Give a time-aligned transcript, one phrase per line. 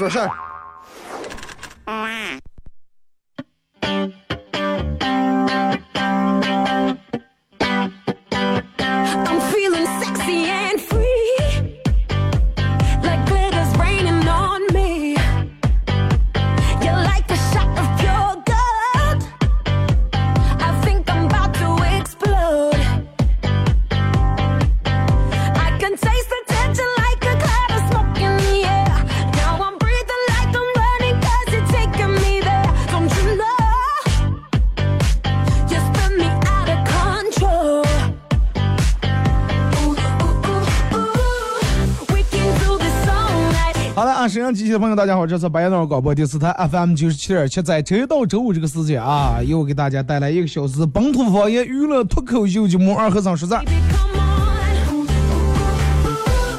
[0.00, 0.49] 不是。
[44.50, 53.64] 阳机器的朋友，大家好，这是白杨广播电视台 FM 九十七点七，在周一到周五这个时间啊，又给大家带来一个小时本土方言娱乐脱口秀节目《二和尚实战》。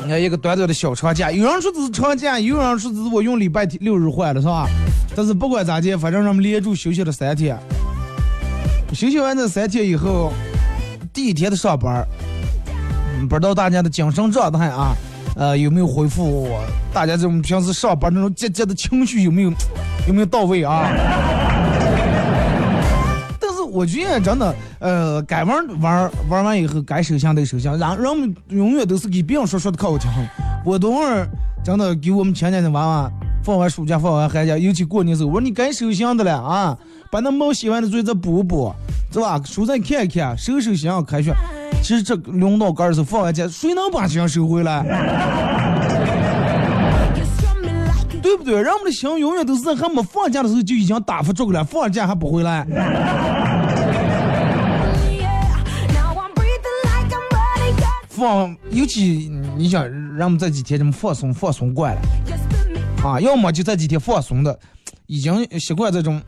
[0.05, 4.69] 你看一个短短的小长假，有人说这是长假，有人说这是我用礼拜六日换了，是吧？
[5.13, 7.59] 但是不管咋地，反正让我们连住休息了三天。
[8.93, 10.31] 休息完这三天以后，
[11.11, 12.07] 第一天的上班，
[13.27, 14.95] 不知道大家的精神状态啊，
[15.35, 16.61] 呃，有没有回复我？
[16.93, 19.51] 大家这种平时上班那种积极的情绪有没有
[20.07, 20.89] 有没有到位啊？
[23.39, 30.09] 但是我觉得真的，呃，该玩玩玩完以后，该收箱得收箱，让人们永远都是给别人说说的可好听。
[30.65, 31.27] 我等会儿
[31.63, 33.11] 真的给我们前年的娃娃
[33.43, 36.77] 放完暑假、放完寒假，尤其过年时候，我说你该收箱的了啊，
[37.09, 38.71] 把那没写完的作业再补补，
[39.11, 39.41] 是吧？
[39.45, 41.35] 书再看一看，收收箱，开学。
[41.81, 44.81] 其实这领导杆儿的时候，放完假，谁能把箱收回来？
[48.21, 48.53] 对不对？
[48.53, 52.65] 人们的心永远都是在还没放假的时候就已经打发住了，放假还不回来。
[58.07, 59.83] 放，尤其你想，
[60.15, 62.01] 让我们这几天这么放松放松惯了
[63.03, 64.57] 啊，要么就这几天放松的，
[65.07, 66.21] 已经习惯这种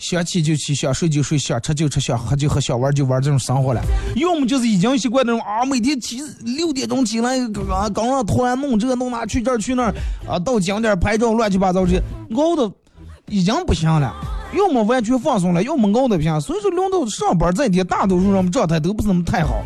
[0.00, 3.82] 想起就起，想睡就睡，想吃就吃，想喝就喝，想玩就玩这种生活了；
[4.16, 7.38] 要么就是已经习惯那种啊，每天起六点钟起来，
[7.70, 9.94] 啊，刚上突然弄这弄那，去这儿去那儿，
[10.26, 12.02] 啊，到景点拍照，乱七八糟这些，
[12.34, 12.72] 熬的
[13.26, 14.10] 已经不行了。
[14.56, 16.40] 要么完全放松了，要么熬的不行。
[16.40, 19.62] 所以说，轮到上班这一天，大多数人们状态都不是那么太好。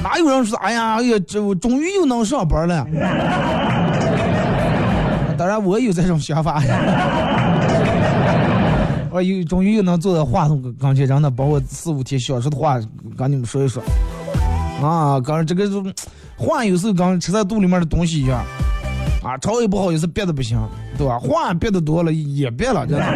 [0.00, 2.86] 哪有人说，哎呀，哎呀，这我终于又能上班了？
[5.36, 6.62] 当然，我有这种想法。
[9.10, 12.78] 我又终于又能坐在话筒跟前，真的把我四五天想说的话
[13.16, 13.82] 跟你们说一说。
[14.82, 15.84] 啊，刚这个就
[16.36, 18.44] 话有时候刚吃在肚里面的东西一样，
[19.22, 20.58] 啊，肠胃不好也是憋的不行，
[20.98, 21.18] 对吧？
[21.18, 23.06] 话憋的多了也憋了，真的。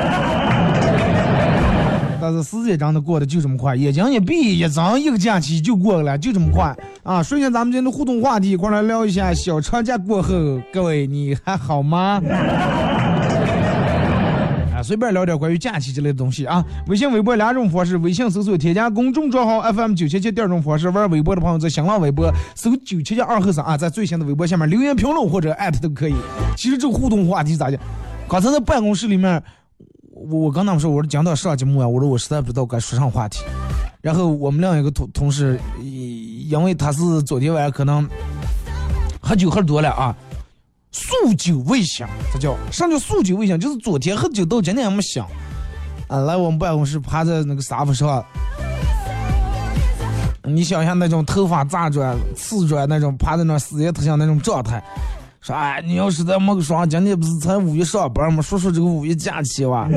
[2.22, 7.22] 但是时间真的过得就这么快，眼睛一闭一睁，一个假期就过了，就这么快啊！
[7.22, 10.28] 顺着咱们今天的互动话题，一块儿来聊一下小长假过后，
[10.70, 12.20] 各位你还好吗？
[14.90, 16.64] 随便聊点关于假期之类的东西啊。
[16.88, 26.14] 微信、微博两种方式，微信搜索添加公众账号 FM 九七七，第二种方式玩微博的朋友在新浪微博搜九七七二和三啊，在最新的微博下面留言评论或者艾特都可以。
[26.56, 27.80] 其实这个互动话题咋讲？
[28.28, 29.40] 刚才在办公室里面。
[30.12, 33.42] 我我跟他们说，我说讲到上节目啊，我说我实在不知道该说啥话题。
[34.02, 38.06] 然后我们另一个同同事，因为他是昨天晚上可能
[39.22, 40.14] 喝酒喝多了啊，
[40.92, 43.58] 宿酒未醒，这叫啥叫宿酒未醒？
[43.58, 45.22] 就是昨天喝酒到今天还没醒
[46.08, 46.18] 啊。
[46.18, 48.24] 来我们办公室趴在那个沙发上，
[50.42, 54.82] 你想想那种头发炸转、刺转那种趴在那死也特像那种状态。
[55.40, 58.42] 说哎，你要是在没个说，今天不是才五一上班吗？
[58.42, 59.88] 说说这个五一假期吧。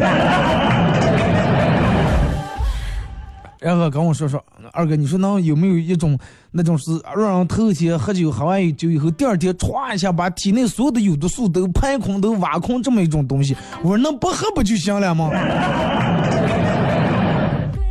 [3.60, 6.20] 然后跟我说说，二哥，你说那有没有一种
[6.56, 13.58] 那种是让人头一天喝酒喝完酒以后，第二天歘一下把体内所有的有毒素都排空、都挖空这么一种东西？
[13.82, 15.32] 我说那不喝不就行了吗？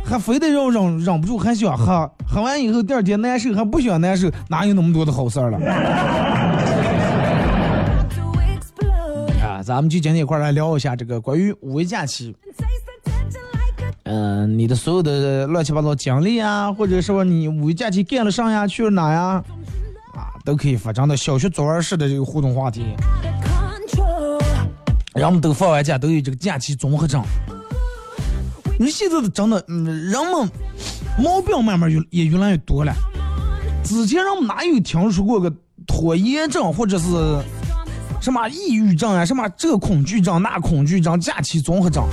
[0.05, 5.57] 还非得让忍忍不住还想喝，喝完以后第二天难受还不想难受，哪有那么多的好事儿了？
[9.43, 12.33] 啊，咱们就今天一块来聊一下这个关于五一假期，
[14.03, 19.43] 嗯、你的所有的乱七八糟经历啊，或者说你五一假期干了啥呀，去了哪呀，
[20.13, 22.83] 啊，都可以发展到小学作文式的这个互动话题。
[25.15, 27.23] 人们都放完假都有这个假期综合症。
[28.79, 30.49] 你现在的真的，嗯，人们
[31.17, 32.93] 毛病慢慢越也越来越多了。
[33.83, 35.53] 之前人们哪有听说过个
[35.85, 37.05] 拖延症或者是
[38.19, 42.03] 什么抑郁症啊，什么这恐惧症那恐惧症，假期综合症？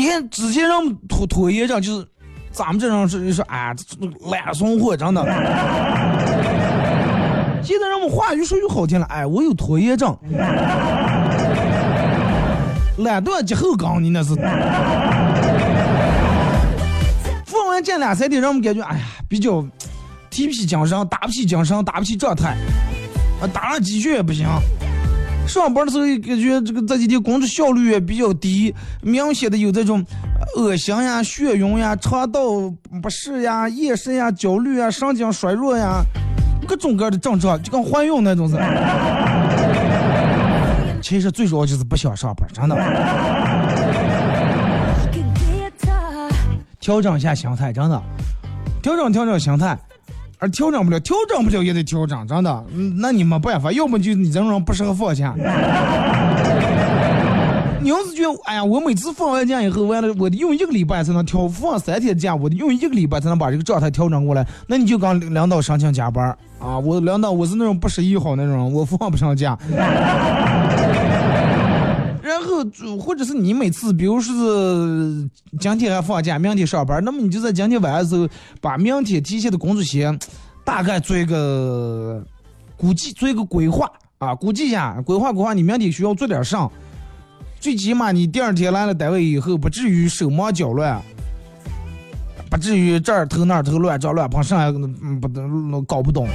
[0.00, 2.08] 你看之前人们拖拖延症就是
[2.50, 3.70] 咱们这种是说哎
[4.30, 5.22] 懒怂货，真的。
[7.62, 10.16] 现在让我们话语说句好听了，哎，我有拖延症。
[12.96, 14.34] 懒惰及后杠，你那是。
[17.44, 19.62] 放完假两三天，让我们感觉哎呀比较
[20.30, 22.56] 提不起精神，打不起精神，打不起状态，
[23.42, 24.46] 啊，打了几局也不行。
[25.50, 30.06] 上班的时候感觉这个这几天工作效率也比较低，明显的有这种
[30.56, 32.40] 恶心呀、眩晕呀、肠道
[33.02, 36.04] 不适呀、夜深呀、焦虑呀、神经衰弱呀，
[36.68, 38.62] 各种各样的症状，就跟怀孕那种似的。
[41.02, 42.76] 其实最主要就是不想上班，真的。
[46.78, 48.00] 调整一下心态，真的，
[48.80, 49.76] 调整调整心态，
[50.40, 52.64] 而调整不了，调整不了也得调整，真的。
[52.74, 55.34] 嗯那你没办法，要么就你这种人不适合放假。
[57.82, 64.46] 你要是觉得，哎呀，我每次放完假以后，完了，我得用一个礼拜才能调，放三天假，我得用一个礼拜才能把这个状态调整过来。
[64.66, 69.58] 那你就刚领导申请加班啊，我领导我是那种不十一号那种，我放不上假。
[72.30, 75.28] 然后就或者是你每次，比如说是
[75.58, 78.28] 今天还放假，明天上班，那么你就在今天晚上的时候，
[78.60, 80.16] 把明天提前的工作先
[80.64, 82.24] 大概做一个
[82.76, 86.70] 估计，做一个规划啊，估计一下，规划规划，你明天需要做点啥，
[87.58, 91.02] 最起码你第二天来了单位以后，不至于手忙脚乱，
[92.48, 94.70] 不至于这儿头那儿头乱撞乱碰，上来
[95.20, 96.28] 不搞不懂。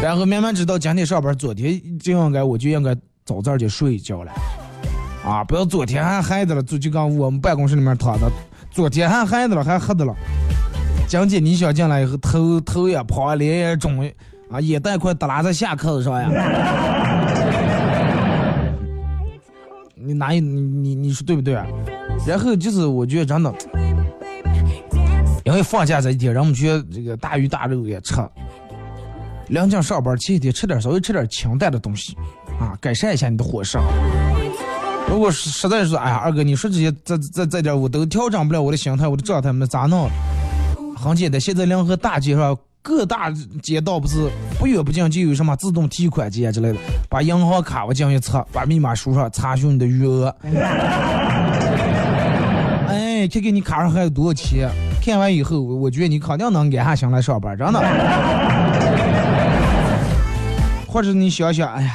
[0.00, 4.30] 然后慢慢知道今天上班，昨天就应该我就应该早早就睡一觉了，
[5.24, 8.30] 啊，不要昨天还嗨的了，就就刚我们办公室里面躺的，
[8.70, 10.14] 昨天还嗨的了，还喝的了，
[11.08, 13.98] 今天你想进来以后，头头也胖，脸也肿，
[14.50, 16.28] 啊，眼袋快耷拉在下颏子上呀，
[19.94, 21.66] 你哪有你你你说对不对啊？
[22.26, 23.54] 然后就是我觉得真的，
[25.44, 28.16] 因为放假这一天，人们觉得这个大鱼大肉也吃。
[29.48, 32.16] 临近上班前一天吃点稍微吃点清淡的东西，
[32.58, 33.78] 啊，改善一下你的伙食。
[35.08, 40.08] 如果是实在是，哎呀，二哥，你说这些这这这点我都调整不了我的心态，我的状态，那咋弄？
[40.96, 43.30] 很简单，现在临河大街上各大
[43.62, 46.78] 街道不是不远不近就有什么自动提款机啊之类的，
[47.10, 50.34] 把银行卡我进去测，把密码输上，查询你的余额。
[52.88, 54.70] 哎，看看你卡上还有多少钱？
[55.02, 57.80] 看完以后，我觉得你肯定能安下心来上班，真的。
[60.94, 61.90] 或者你想想，哎呀，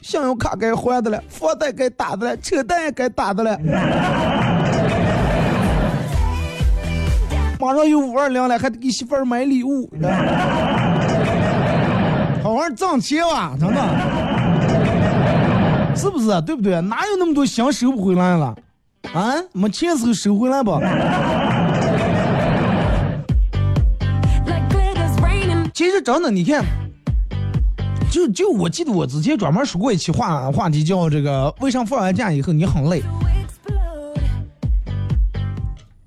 [0.00, 3.58] 信用卡该还的了，房贷该打的了，车贷也该打的了，
[7.58, 9.90] 马上有五二零了，还得给媳妇儿买礼物，
[12.40, 13.80] 好好挣钱吧，真的，
[15.96, 16.40] 是不是？
[16.42, 16.80] 对不对？
[16.80, 18.54] 哪有那么多钱收不回来了？
[19.12, 20.78] 啊，没钱时候收回来吧。
[25.74, 26.62] 其实真的，你看。
[28.10, 33.02] 就就我记得我之前专门说过一期话话题，叫这个为啥放完假以后你很累？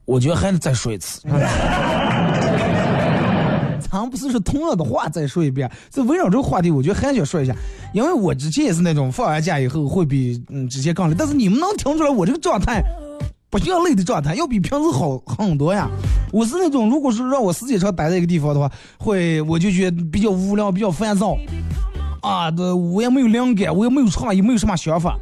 [0.06, 1.22] 我觉得还得再说一次。
[3.90, 7.54] 咱不是说同样的话再说一遍，这围绕这个话题，我觉得还想说一下，
[7.94, 12.82] 因为我之前也是那种放完假以后会比嗯之前更累，但是你们能听出来我这个状态
[13.50, 15.90] 不像累的状态，要比平时好很多呀。
[16.32, 21.38] 我是那种如果是让我时间长待在一个地方的话，会我就觉得比较无聊，比较烦躁。
[22.22, 25.18] 啊，这我也没有灵感，我也没有创意，没有什么想法。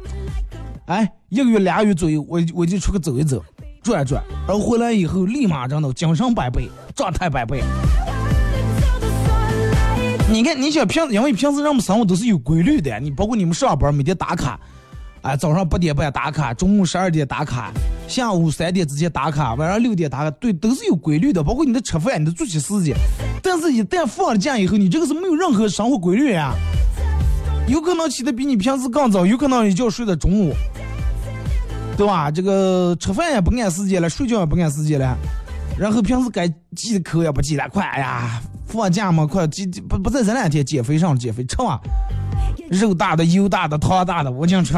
[0.86, 3.42] 哎，一个月、俩个月左右，我我就出去走一走，
[3.82, 7.62] 转一转，然后回来以后立马真的精神百倍，状态百倍。
[10.30, 14.60] 你看，你想平，因为平时人们生活都是有规律的，你包括你们上班每天打卡，
[15.22, 17.72] 哎，早上八点半打卡，中午十二点打卡，
[18.06, 22.94] 下午三点之前打卡，晚上六点打卡，对，都是有规律的，包括你的吃饭、你的作息时间。
[23.42, 26.52] 但是，一旦放了假以后，你这个是没有任何生活规律呀。
[27.66, 30.54] 有可能起的比你平时更早，有可能一觉睡到中午，
[31.96, 32.30] 对吧？
[32.30, 35.16] 这个吃饭也不按时间了，睡觉也不按时间了，
[35.78, 41.78] 然后平时该忌的口也不忌了，快哎呀，放假嘛，快忌不不在这两天减肥上减肥，吃嘛，
[42.70, 44.74] 肉大的、油大的、汤大的，我净吃，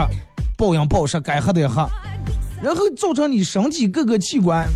[0.59, 1.89] 暴饮暴食，该喝的也喝，
[2.63, 4.69] 然后造成你身体各个器官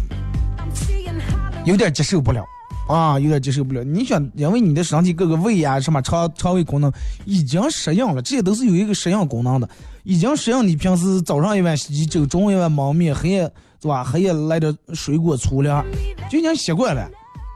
[1.65, 2.43] 有点接受不了，
[2.87, 3.83] 啊，有点接受不了。
[3.83, 6.93] 你想，因为你的身体各个胃呀、什么肠肠胃功能
[7.25, 9.69] 已经适应了，这些都是有一个适应功能的，
[10.05, 13.51] 已经适应你平时早上一碗稀粥，中午一碗焖面，黑夜
[13.83, 14.05] 是吧？
[14.05, 15.85] 黑夜来点水果粗粮，
[16.31, 17.09] 就已经习惯了。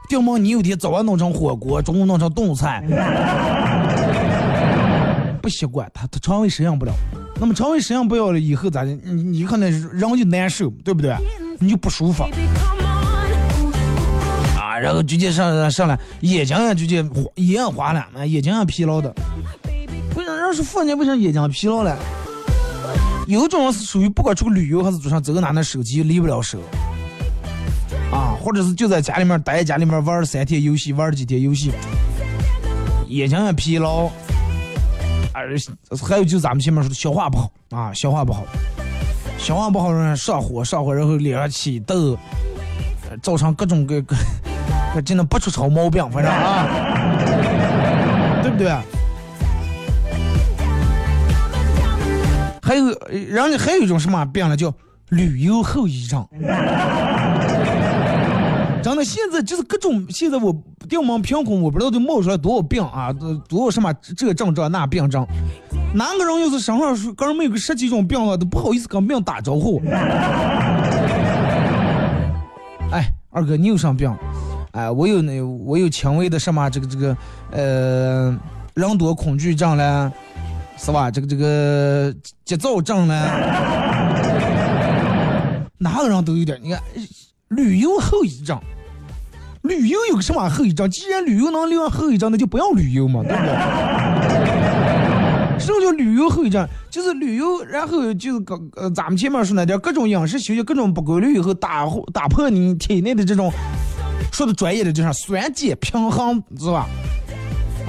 [0.09, 2.83] 顶么你有天早上弄成火锅，中午弄成冻菜，
[5.41, 6.91] 不习惯，他他肠胃适应不了。
[7.39, 8.91] 那么肠胃适应不了了以后咋的？
[9.05, 11.15] 你你可能人就难受，对不对？
[11.57, 12.25] 你就不舒服。
[14.81, 19.13] 然后直接上上来，眼睛也直接花眼花了，啊，眼睛也疲劳的。
[20.15, 21.95] 为啥要是妇女为啥眼睛疲劳了？
[23.27, 26.59] 有种是属于不管出去旅游还是路上走哪那手机离不了手，
[28.11, 31.71] 啊，或者是就在家里面待家里面玩儿三天游戏，玩儿几天游戏，
[33.07, 34.09] 眼睛也疲劳，
[35.33, 35.55] 而
[36.01, 38.43] 还有就是咱们前面说的消化不好啊，消化不好，
[39.37, 42.17] 消化不好容易上火，上火然后脸上起痘。
[43.21, 44.15] 造成各种各各，
[44.93, 46.67] 这真的不出啥毛病，反正啊，
[48.43, 48.75] 对不对？
[52.61, 54.55] 还有，呃人家还有一种什么病呢？
[54.55, 54.73] 叫
[55.09, 56.25] 旅游后遗症。
[58.81, 60.55] 真的，现在就是各种，现在我
[60.89, 65.27] 掉毛凭空，我不知道就冒出来多少病啊，都多少什么这个症状那病症。
[65.93, 69.81] 哪个人要是身上是个人没有个十几种病的话，都不好意思跟病打招呼。
[72.91, 74.13] 哎，二哥，你有啥病？
[74.71, 77.17] 哎，我有那我有轻微的什么这个这个
[77.51, 78.37] 呃
[78.73, 80.09] 人多恐惧症嘞，
[80.77, 81.11] 是吧？
[81.11, 82.13] 这个这个
[82.45, 83.13] 急躁症嘞，
[85.77, 86.57] 哪个人都有点。
[86.63, 86.81] 你看，
[87.49, 88.57] 旅游后遗症，
[89.63, 90.89] 旅游有个什么后遗症？
[90.89, 93.53] 既然旅游能留下后遗症，那就不要旅游嘛，对不对？
[95.59, 96.65] 什么叫旅游后遗症？
[96.89, 103.51] 就是旅游，然后就是个呃，咱们前面说那点各种饮食休息、各种不规律以后打打破你体内的这种，
[104.31, 106.87] 说的专业的就是酸碱平衡，是吧？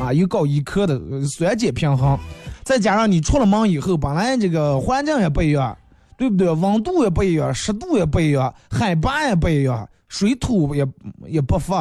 [0.00, 2.18] 啊，有搞医科的酸碱平衡，
[2.64, 5.76] 再加上你出了门以后，本来这个环境也不一样，
[6.18, 6.50] 对不对？
[6.50, 10.86] 温度也不一样，湿度也不一样，海拔也不一样，水土也
[11.26, 11.74] 也不符。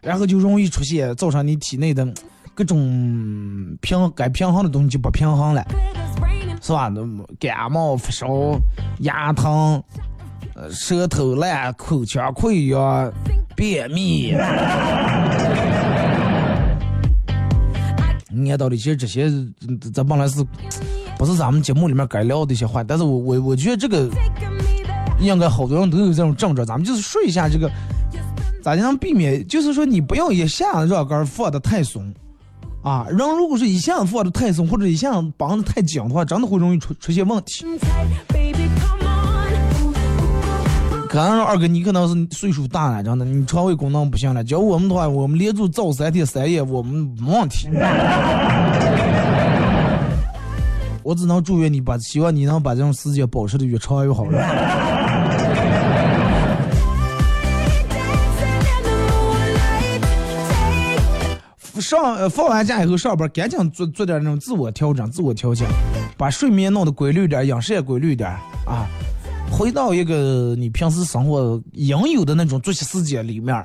[0.00, 2.06] 然后就容易出现造成你体内的
[2.54, 2.76] 各种
[3.80, 5.64] 平该平衡的东西就不平衡了，
[6.60, 6.88] 是吧？
[6.88, 7.00] 那
[7.40, 8.26] 感冒、发烧、
[8.98, 9.82] 牙疼、
[10.70, 13.12] 舌头烂、口腔溃疡、
[13.56, 14.32] 便秘。
[18.46, 19.30] 按道理，其实这些
[19.92, 20.44] 咱本来是
[21.18, 24.08] 不是咱们节目里面该聊的一些话，但是我我我觉得这个
[25.20, 27.70] 应该好多人都有这种症状，咱们就是说一下这个，
[28.62, 29.46] 咋就能避免？
[29.46, 32.12] 就是说你不要一下子让杆儿放的太松，
[32.82, 37.64] 啊，人如果是一下子放的太松，或者一下子绑的太紧的话，真的会容易出出现问题。
[41.14, 44.42] 可能二哥你可能是岁数大了，真的，你肠胃功能不行了。
[44.42, 47.68] 叫我们的话，我们连住早三天三夜，我们没问题。
[51.04, 54.42] 我只能祝愿你把，希望你能把这种时间保持的越长越好了。
[61.80, 65.64] 上放完假以后上班，赶紧做做点那种自我调整、自我调节，
[66.16, 68.28] 把睡眠弄得规律点，饮食也规律点
[68.66, 68.88] 啊，
[69.56, 73.64] 回到一个你平时生活应有的那种作息时间里面儿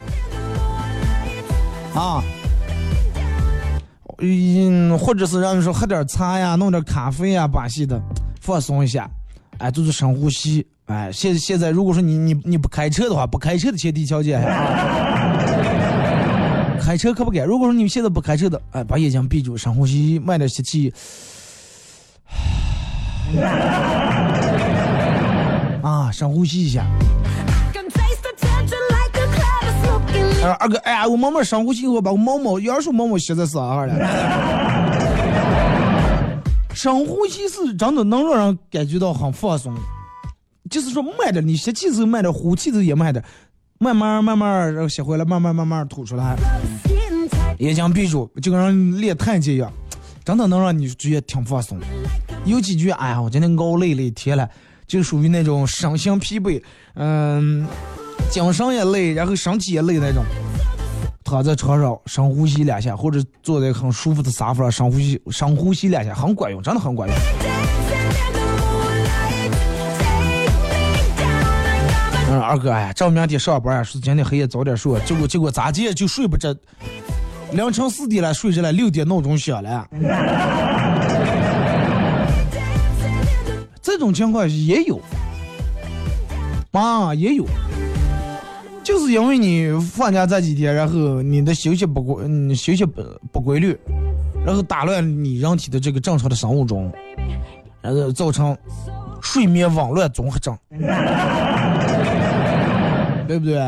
[1.96, 2.24] 啊。
[4.20, 8.00] 嗯，或者是让你说喝点茶呀，弄点咖啡呀，把戏的
[8.40, 9.10] 放松一下，
[9.58, 14.48] 哎，做做深呼吸，哎，现现在如果说你你你不开车的话，不开车的前提条件啊。
[16.80, 17.46] 开车可不敢。
[17.46, 20.94] 如果说你现在不开车的，哎，把眼睛闭住，深呼吸，慢点吸气。
[26.10, 26.84] 啊，深呼吸一下。
[30.58, 33.94] 二哥，哎呀，我慢慢深呼吸以后，把我毛毛杨树毛毛吸在身上了。
[36.74, 39.76] 深呼吸是真的能让人感觉到很放松，
[40.70, 43.24] 就是说慢点，你吸气的时候慢点，呼气的时候也慢点，
[43.78, 46.36] 慢慢慢慢，然后吸回来，慢慢慢慢吐出来。
[47.60, 49.72] 眼睛闭住，就跟人练太极一样，
[50.26, 51.78] 真的能让你觉得挺放松。
[52.46, 54.50] 有几句，哎呀，我今天熬累了一天了，
[54.90, 56.60] 就属于那种身心疲惫，
[56.96, 57.66] 嗯，
[58.32, 60.24] 精神也累，然后身体也累那种。
[61.24, 67.18] 躺在床上深呼吸两下，或者坐在很舒服的沙发上深呼吸，深呼吸两下，很管用，真的很管用。
[72.32, 76.56] 嗯，二哥，哎呀，这明天上班，说今天黑夜早点睡，结果结果咋地就睡不着，
[77.52, 79.88] 凌晨四点了睡着了，六点闹钟响了。
[84.00, 84.98] 这种情况也有，
[86.72, 87.46] 啊，也有。
[88.82, 93.78] 就是因为你放假这几天，然后你的休息不规，嗯，休息不不规律，
[94.46, 96.90] 然后打乱你人体的这个正常的生物钟，
[97.82, 98.58] 然后造成
[99.22, 100.58] 睡眠紊乱综合症，
[103.28, 103.60] 对不对？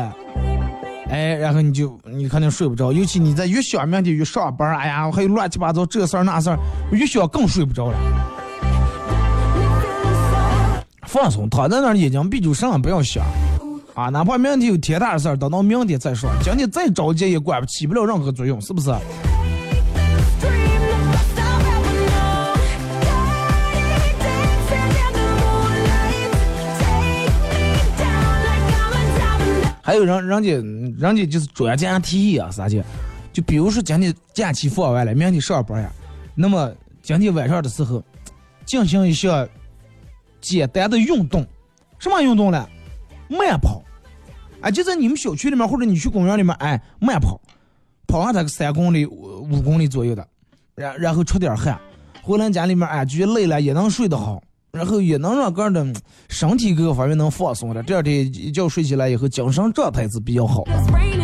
[1.10, 6.58] 哎，然后你就你肯定睡不着，尤其你在越想明天越上班，哎呀，还有乱七八糟这事儿那事儿，
[6.90, 7.98] 越想更睡不着了。
[11.12, 13.22] 放松，躺在那儿眼睛闭住，什么不要想
[13.92, 14.08] 啊！
[14.08, 16.30] 哪怕明天有天大的事儿，等到明天再说。
[16.42, 18.90] 今天再着急也管不起不了任何作用，是不是？
[29.82, 30.50] 还有人，人家
[30.98, 32.82] 人家就是专家提议啊，啥的？
[33.34, 35.92] 就比如说今天假期放完了，明天上班呀，
[36.34, 38.02] 那么今天晚上的时候
[38.64, 39.46] 进行一项
[40.42, 41.46] 简单的运动，
[41.98, 42.68] 什么运动呢？
[43.28, 43.82] 慢跑，
[44.60, 47.40] 哎，就在你们小区里面或者你去公园里面，哎，慢跑，
[48.06, 50.28] 跑上它个三公里、五公里左右的，
[50.74, 51.80] 然然后出点汗，
[52.20, 54.42] 回来家里面哎，觉得累了也能睡得好。
[54.72, 61.21] 然后也能让个人的身体各个方面能放松的，第二天一觉睡起来以后，精神状态是比较好的。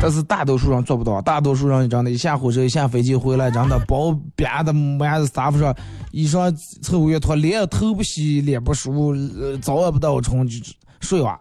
[0.00, 5.74] 但是大多数人做不到，大多数人真的，一下火车一下飞机回来，真的包憋的满是沙发上，
[6.12, 10.54] 衣裳臭味脱，脸头不洗，脸不梳，呃，澡也不倒冲就
[11.00, 11.36] 睡完。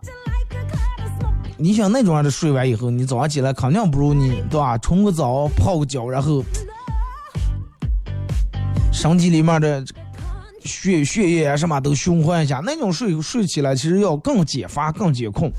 [1.58, 4.78] 你想那种样的睡完以后，你早上起来肯定不如你对吧？
[4.80, 6.44] 冲个澡，泡个脚，然后
[8.92, 9.86] 身体里面的。
[10.66, 15.50] 血血液什么都循环一下，那种睡睡起来其实要更解乏、更解困。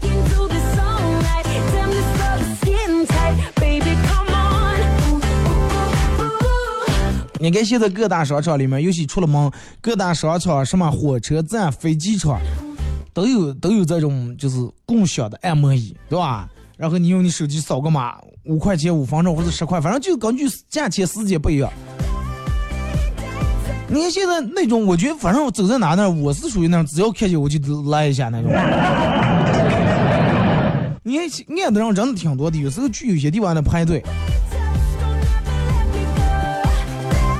[7.40, 12.40] 你看现在各大商场里面，尤其出了门，各大商场什么火车站、飞机场，
[13.14, 16.48] 都有都有这种就是共享的按摩椅，对吧？
[16.76, 21.70] 然后你用你手机扫个码，五块钱五分钟或者十块，反正就根据价钱时间不一样。
[23.88, 28.50] 你看现在那种，我觉得反正我走在哪那，我是属于那种只要看见我就来一下那种。
[31.04, 31.26] 你看
[31.64, 34.02] 按的人真的挺多的，有时候去有些地方的排队。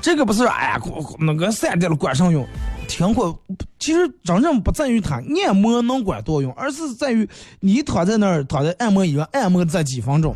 [0.01, 0.81] 这个不是哎呀，
[1.19, 2.47] 那个散掉了管上用，
[2.87, 3.39] 挺过。
[3.79, 7.29] 其实真正不在于它按摩能管多用，而是在于
[7.61, 10.35] 你躺在那儿躺在按摩椅上按摩这几分钟。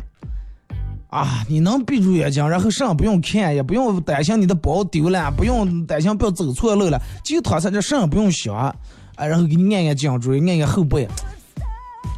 [1.09, 8.75] 啊，你能闭住眼睛，然后啥也不用看，也不用担心你的包丢了，不用担心不要走错路了，就躺在这啥也不用想，啊，
[9.15, 11.07] 然后给你按按颈椎，按按后背，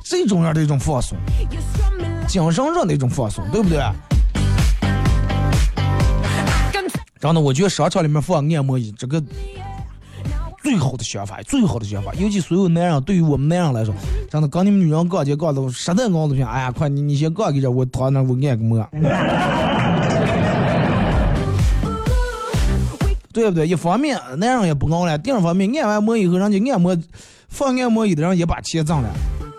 [0.05, 1.17] 最重要的一种放松，
[2.25, 3.79] 精神上的一种放松，对不对？
[7.19, 9.23] 真的，我觉得商场里面放按摩椅，这个。
[10.63, 13.93] 最好的想法，最好的想法，尤其所有男人，对于我们男人来说，
[14.31, 16.43] 真的跟你们女人杠起杠的实在杠不行。
[16.43, 18.83] 哎呀，快你你先杠给这，我躺那我按个摩，
[23.31, 23.67] 对不对？
[23.67, 26.97] 一方面男人也不熬了，第二方面按完摩以后，人家按摩
[27.47, 29.09] 放按摩椅的人也把钱挣了。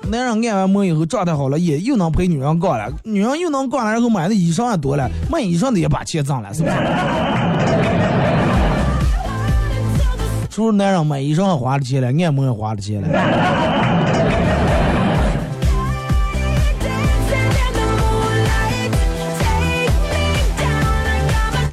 [0.08, 6.76] 男人按完摩以后状态好了，也又能陪女人逛了，女人又能逛了，然后买的衣裳也多了，买衣裳的也把钱挣了，是不是？
[10.48, 13.08] 除了 男人买衣裳还花了钱了，按摩也花了钱了。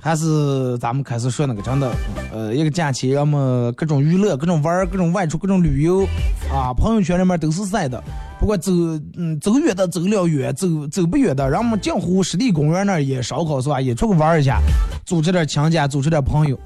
[0.04, 1.90] 还是咱们开始说那个真的，
[2.34, 6.06] 呃，一个假期，要么各种娱乐，各种玩各种外出，各种旅游，
[6.54, 8.04] 啊，朋友圈里面都是晒的。
[8.38, 8.70] 不过走，
[9.16, 13.80] 嗯，走远的走了远，走走不远的，让我们江湖湿地公园那儿也烧烤是吧？
[13.80, 14.60] 也出去玩一下，
[15.06, 16.60] 组织点亲家，组织点朋友。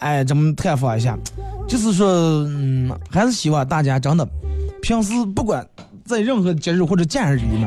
[0.00, 1.16] 哎，咱们探访一下，
[1.66, 2.06] 就是说，
[2.46, 4.28] 嗯，还是希望大家真的，
[4.82, 5.66] 平时不管
[6.04, 7.66] 在任何节日或者假日里面，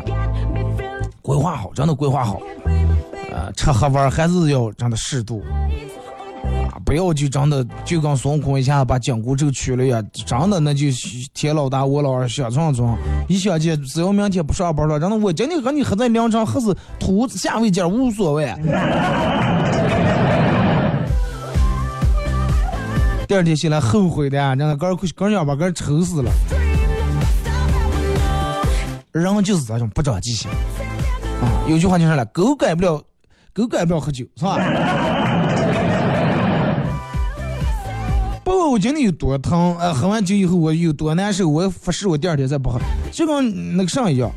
[1.23, 2.39] 规划好，真的规划好，
[3.37, 5.43] 呃，吃喝玩还是要真的适度，
[6.71, 10.87] 啊，不要就真的就跟孙悟空一下把紧箍咒取了呀，真的那就
[11.35, 12.97] 天老大我老二想撞撞，
[13.27, 18.51] 一想起只要明天不上班了，真的我今天和你喝在凉场，还是图下位件无所谓。
[23.27, 26.31] 第二天醒来后悔的，真的，哥儿哥儿想把哥儿抽死了。
[29.11, 30.49] 人就是这种不长记性
[31.41, 31.45] 啊！
[31.67, 33.01] 有句话就是了，狗改不了，
[33.57, 34.55] 狗改不了喝酒，是吧？
[38.45, 42.79] 不管我今天有多疼，呃，喝完酒以后我有多难受，我发誓我第二天再不喝。
[43.11, 44.31] 就跟那个上一样，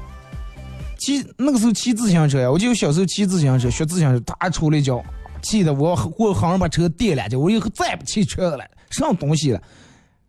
[0.98, 5.04] 骑那个时候骑自行车呀，我就小时候骑自行车，学自行车，他抽了一脚，
[5.42, 8.64] 气得我我好像把车颠两脚，我以后再也不骑车了。
[8.88, 9.60] 上东西了？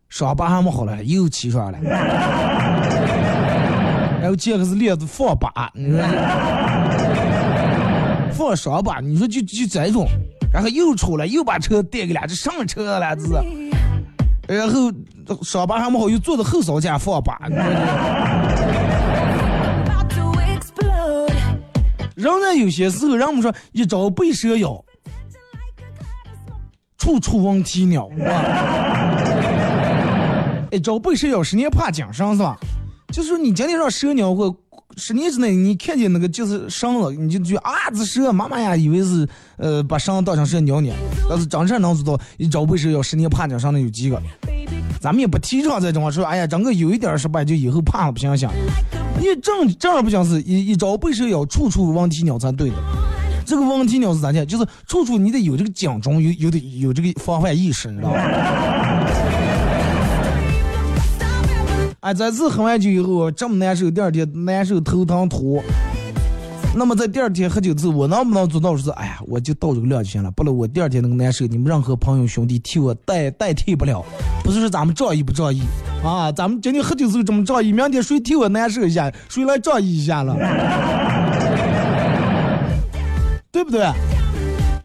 [0.10, 1.80] 伤疤还没好了，又骑出来了。
[4.20, 6.00] 然后后接个是链子放把，你说
[8.42, 10.08] 放双把，你说就就这种，
[10.52, 13.36] 然后又出来又把车带给俩，这什么车了这是？
[14.48, 14.92] 然后
[15.44, 17.40] 上把还没好，又坐到后槽架放吧，
[22.16, 24.84] 你说人呢有些时候，人们说一朝被蛇咬，
[26.98, 28.10] 处处闻啼鸟，
[30.72, 32.58] 一朝被蛇咬，十年怕井绳，是吧？
[33.14, 34.56] 就是说你今天让蛇咬过，
[35.02, 40.94] 十年之内你看见那个就是绳子，你就觉啊这蛇，妈妈呀，以为是呃把绳当成蛇咬你，
[41.28, 44.22] 但是真正能做到一朝被蛇咬，十年怕井绳的有几个？
[45.00, 48.54] 咱们也不提倡这种说，哎呀，整个有一点失败就以后怕了不行想。
[49.20, 52.76] 你正正儿不讲是一一朝被蛇咬，处处闻啼鸟才对的。
[53.44, 54.46] 这个闻啼鸟是咋讲？
[54.46, 58.22] 就是处处你得有这个警钟，有有得有这个防范意识，你知道吧？
[62.02, 65.62] 哎，这次喝完酒以后这么难受，第二天难受头疼吐。
[66.76, 68.90] 那么在第二天喝酒之后，我能不能做到是？
[68.92, 74.04] 哎呀，我就倒这个量就行了，不然我第二天那个难受，你们任何朋友兄弟替我代代替不了。
[74.44, 75.62] 不是说咱们仗义不仗义
[76.04, 80.36] 啊，咱们今天喝酒时候这么仗义，明天谁替我难受一下，谁来仗义一下了？
[83.52, 83.88] 对不对？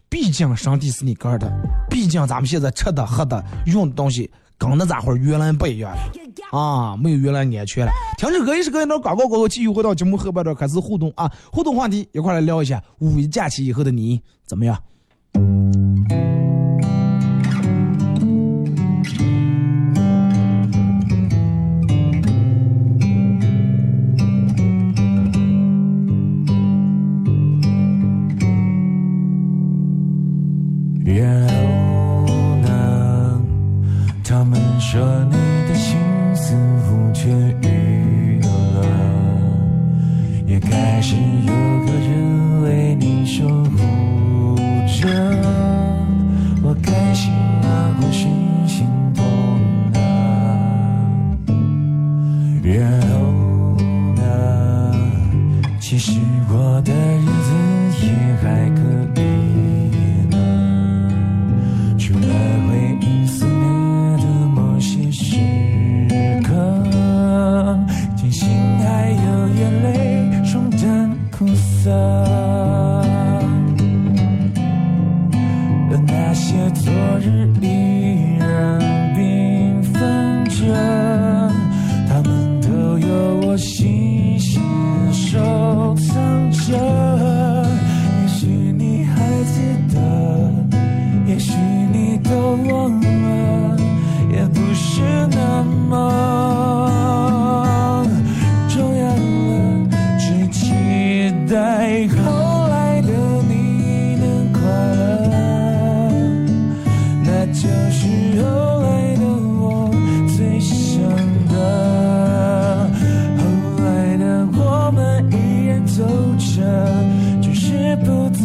[0.07, 1.51] 毕竟身体是你个儿的，
[1.89, 7.91] 毕竟咱们现在吃的、喝的、用的东西跟那咋会儿原来不一样了啊，没有原来安全了。
[8.17, 14.77] 听着歌一时隔一段广告过后，继续回到节目后半段开始互动啊，互动话题一块来聊一下五一假期以后的你怎么样？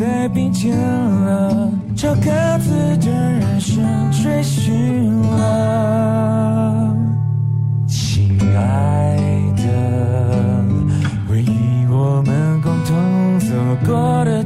[0.03, 1.71] 在并肩了。
[1.95, 2.23] 朝各
[2.59, 6.93] 自的人生追寻了，
[7.87, 9.17] 亲爱
[9.57, 10.65] 的，
[11.29, 13.55] 回忆我们共同走
[13.87, 14.43] 过的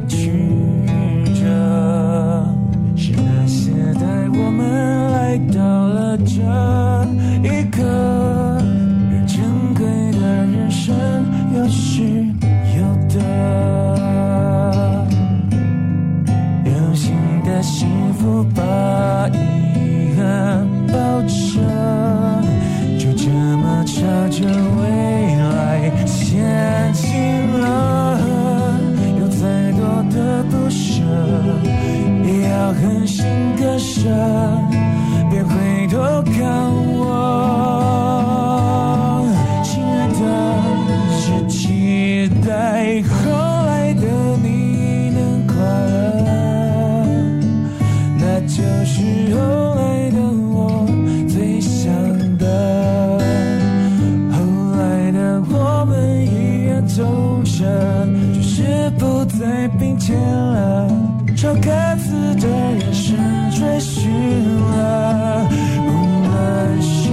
[61.37, 63.15] 朝各自的人生
[63.51, 65.47] 追寻了。
[65.85, 65.91] 无
[66.25, 67.11] 论是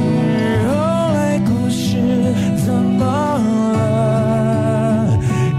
[0.67, 0.73] 后
[1.13, 1.99] 来故事
[2.65, 3.05] 怎么
[3.75, 5.19] 了，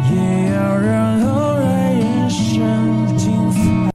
[0.10, 0.16] 也
[0.52, 3.92] 要让后来人生精彩。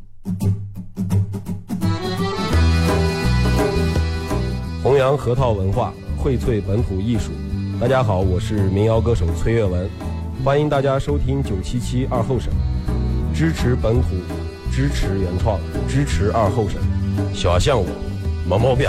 [4.84, 7.32] 弘扬核桃文化，荟萃本土艺术，
[7.80, 9.90] 大家好，我是民谣歌手崔月文，
[10.44, 12.52] 欢迎大家收听九七七二后生，
[13.34, 14.06] 支持本土，
[14.80, 16.80] 支持原创，支持二后生，
[17.34, 17.84] 小像我，
[18.48, 18.88] 没毛病。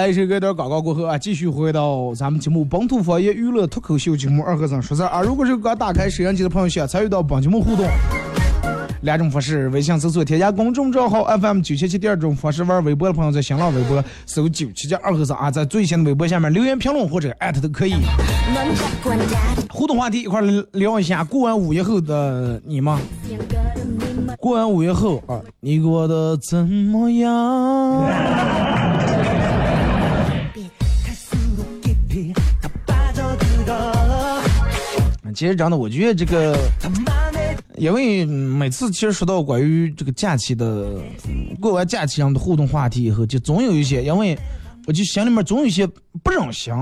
[0.00, 5.20] 来一首一段广告过后啊，继续回到咱们节目《本土方言娱乐脱口秀》节目二和尚说事儿啊。
[5.20, 7.84] 如果是刚打开摄像机的朋友，想参与到本节目互动，
[9.02, 17.92] 两种方式：微信搜索添加公众账号 FM 九七七；第二种方式，玩微博的朋友在新浪微博搜九七七二和尚啊，在最新的微博下面留言评论或者艾特都可以。
[19.68, 20.40] 互动话题，一块
[20.72, 22.98] 聊一下过完五一后的你吗？
[24.38, 29.09] 过完五一后啊，你过得怎么样？
[35.34, 36.56] 其实真的，我觉得这个，
[37.76, 41.00] 因为每次其实说到关于这个假期的，
[41.60, 44.38] 过完假期上的互动话题以后，就总有一些，因为
[44.86, 45.86] 我就心里面总有一些
[46.22, 46.72] 不忍心，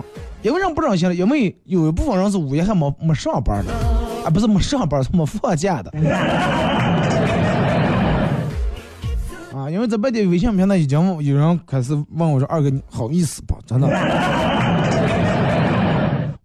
[0.42, 3.72] 因为人不忍心了，因为有一部分人是五一还没没上班的，
[4.24, 5.90] 啊，不是没上班，是没放假的。
[9.54, 13.54] 啊，因为在外地微信平台已经有人开始问我说：“二哥，你好意思不？
[13.66, 13.88] 真的。”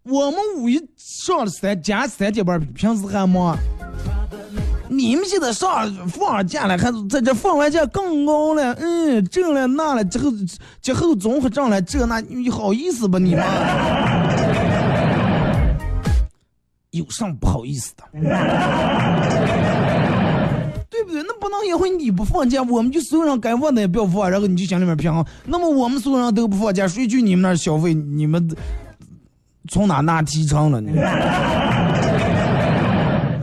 [0.03, 3.57] 我们五一上了三加三节班，平时还忙。
[4.89, 10.29] 你们现在上放假了，还在这放完假更高了，嗯，这了那了，之后
[10.81, 13.43] 之后综合挣了这那，你好意思吧你们？
[16.91, 18.03] 有什么不好意思的？
[20.91, 21.23] 对不对？
[21.23, 25.25] 那不能因为你不放假，我们就所有人该放的也不要放，然后你就心里面平衡。
[25.45, 27.93] 那么我们所有人都不放假，谁去你们那儿消费？
[27.93, 28.47] 你们
[29.69, 30.91] 从哪拿提成了呢？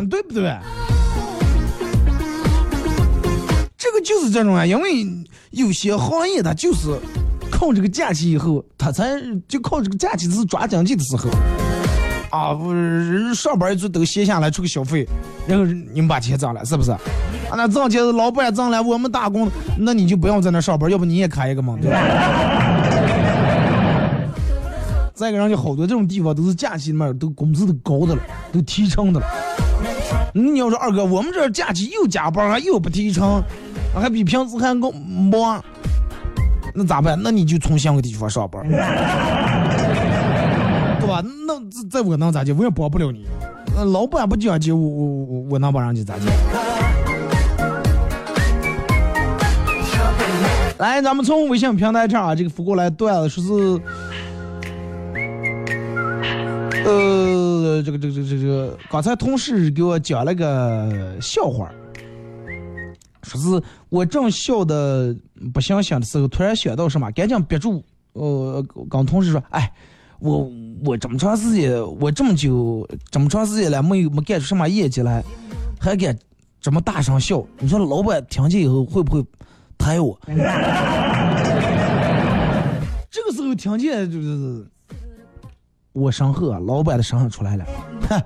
[0.09, 0.57] 对不对？
[3.77, 5.07] 这个就是这种啊，因为
[5.51, 6.89] 有些行业它就是
[7.51, 9.05] 靠这个假期以后，它才
[9.49, 11.31] 就靠这个假期是抓经济的时候。
[12.31, 15.07] 啊，不是人上班一族都歇下来出个消费，
[15.49, 16.93] 然后你们把钱挣了，是不是？
[16.93, 17.01] 啊，
[17.57, 21.99] 那挣钱老板挣了，我们打工，那你就不用在那上班，要不你也开一个嘛，对吧？
[25.21, 29.27] 再一个人家好多这种地方都是假期里面都工资都高的了，都提成的了。
[30.33, 33.43] 你要说二哥，我们这假期又加班还又不提成，
[33.95, 35.63] 还比平时还高忙，
[36.75, 37.21] 那咋办？
[37.23, 38.63] 那你就从相个地方上班。
[40.99, 41.23] 对吧？
[41.47, 42.55] 那这这我能咋接？
[42.55, 43.27] 我也帮不了你。
[43.77, 46.31] 那，老板不讲究，我我我我能帮人家咋接？
[50.79, 53.79] 来，咱们从微信平台上啊，这个发过来段子说是，
[56.93, 61.71] 呃，这个这个这个这个，刚才同事给我讲了个笑话，
[63.23, 65.15] 说是我正笑的
[65.53, 67.83] 不想想的时候，突然想到什么，赶紧憋住。
[68.13, 69.73] 呃，跟同事说，哎。
[70.23, 70.47] 我
[70.85, 75.25] 我这么长时间，我这么久这么长时间了，没有没干出什么业绩来，
[75.81, 76.15] 还敢
[76.61, 79.25] 这么大声笑，你说老板听见以后会不会
[79.79, 80.21] 抬我？
[83.11, 84.63] 这个时候听见就是
[85.93, 87.65] 我声后啊，老板的身上出来了，
[88.09, 88.23] 哼，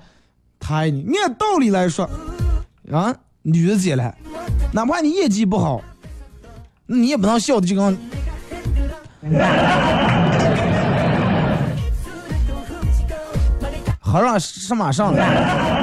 [0.58, 2.08] 他爱你，按道理来说，
[2.92, 4.14] 啊，女的姐来，
[4.72, 5.80] 哪怕你业绩不好，
[6.86, 7.98] 你也不能笑的就跟。
[13.98, 15.73] 和尚上马上了。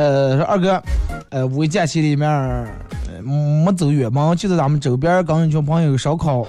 [0.00, 0.82] 呃，说二哥，
[1.28, 2.66] 呃，五一假期里面、呃
[3.22, 6.46] 没走远嘛，就在咱们周边跟一群朋友烧烤，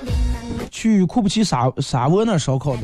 [0.70, 2.84] 去库布齐沙沙窝那烧烤的。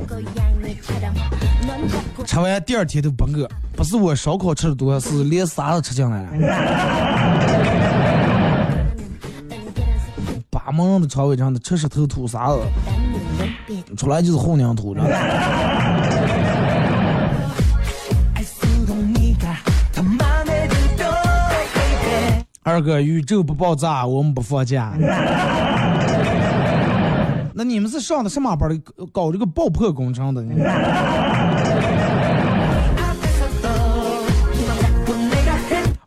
[2.26, 6.32] 吃完第二天都不饿，不是我烧烤吃的多，是连沙都吃进来了。
[10.52, 12.60] 把门人的肠胃真的吃石头吐沙子，
[13.96, 15.77] 出来就是混凝土，真的。
[22.68, 24.92] 二哥，宇宙不爆炸，我们不放假。
[27.56, 28.78] 那你们是上的什么班的？
[29.14, 30.44] 搞这个爆破工程的？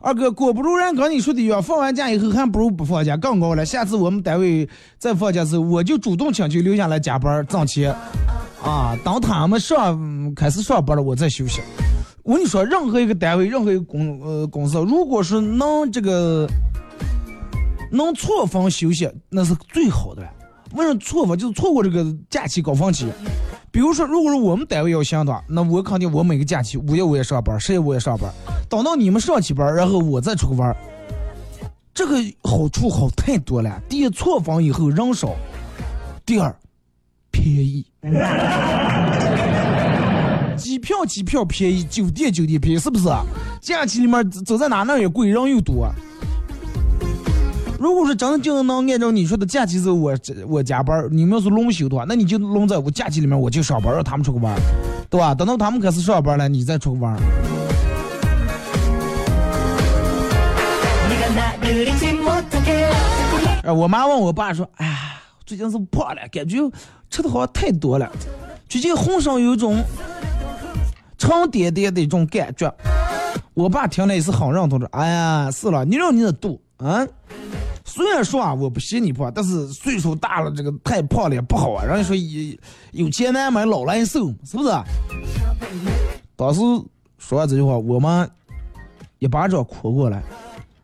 [0.01, 3.65] 二哥，果不如人跟你说的一样，放完假以后还不如不放假，更高了。
[3.65, 4.69] 下次我们单位
[4.99, 7.91] 再放假时，我就主动请求留下来加班挣钱。
[8.63, 11.59] 啊，等他们上嗯开始上班了，我再休息。
[12.31, 16.47] 我跟你说，任何一个单位，任何一个公呃公司，如果是能这个
[17.91, 20.29] 能错峰休息，那是最好的了。
[20.73, 23.05] 为什么错峰就是错过这个假期高峰期？
[23.69, 28.31] 比如说，如果是我们单位要相的话，那我肯定我每个假期五月我也上班，十月我也上班。
[28.69, 30.73] 等到你们上起班，然后我再出去玩，
[31.93, 33.77] 这个好处好太多了。
[33.89, 35.31] 第一，错峰以后人少；
[36.25, 36.55] 第二，
[37.29, 37.85] 便宜。
[40.71, 43.09] 机票机票便宜，酒店酒店便宜，是不是？
[43.59, 45.93] 假期里面走在哪哪也贵，人又多。
[47.77, 54.57] 如果说真就能按照你说的假期时候我我加班，你们要是轮休的话，那你就轮在我假期里面我就上班，让他们出去玩，
[55.09, 55.35] 对吧？
[55.35, 57.19] 等到他们开始上班了，你再出去玩。
[63.63, 64.97] 哎，我妈问我爸说：“哎呀，
[65.45, 66.59] 最近是胖了，感觉
[67.09, 68.09] 吃的好像太多了，
[68.69, 69.83] 最近浑身有种
[71.21, 72.73] 沉甸甸的一种感觉。”
[73.53, 74.87] 我爸听了也是很认同的。
[74.93, 77.05] 哎呀，是了，你让你的肚啊，
[77.83, 81.83] 虽然说啊我不嫌你胖，但是岁数大了，这个太胖了也不好啊。
[81.83, 82.57] 人家说有
[82.91, 84.71] 有钱难买老难受，是不是？
[86.35, 86.61] 当时
[87.17, 88.25] 说完这句话，我妈
[89.19, 90.23] 一巴掌哭过来，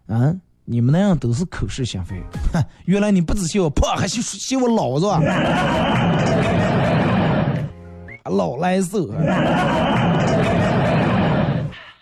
[0.08, 2.22] 啊，你们那样都是口是心非。
[2.54, 5.22] 哼，原来你不只嫌我胖，还嫌嫌我老是吧？
[8.28, 9.10] 老来色。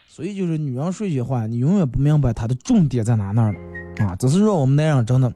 [0.08, 3.54] 所以就是女人说句话，你永远不明白她的重点在哪那儿
[4.00, 4.16] 啊！
[4.16, 5.32] 只是让我们男人真的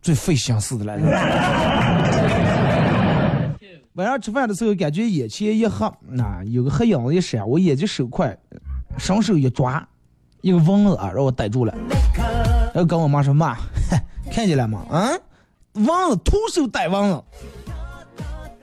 [0.00, 0.96] 最费心思的了。
[3.94, 5.84] 晚上吃饭的时候，感觉眼前一黑，
[6.16, 8.38] 啊，有个黑影子一闪，我眼疾手快，
[8.96, 9.84] 伸手一抓，
[10.42, 11.74] 一个蚊子啊，让我逮住了。
[12.72, 13.56] 然后跟我妈说：“妈，
[14.30, 14.86] 看见了吗？
[14.88, 15.10] 啊，
[15.72, 17.20] 蚊子徒手逮蚊子，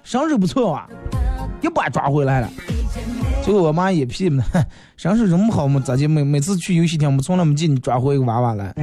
[0.07, 0.87] 身手不错啊，
[1.59, 2.49] 一把抓回来了。”
[3.43, 4.41] 结果我妈也批嘛，
[4.95, 8.73] 身手这么好嘛，咋就每每次去游戏厅，我们从来没见你抓回一个娃娃来。